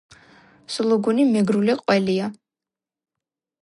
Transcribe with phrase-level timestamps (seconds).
[0.75, 2.33] სულუგუნი მეგრული ყველია